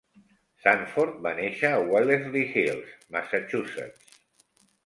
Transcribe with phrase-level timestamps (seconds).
[0.63, 4.19] Sanford va néixer a Wellesley Hills, Massachusetts.